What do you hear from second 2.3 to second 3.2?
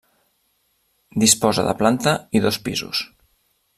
i dos pisos.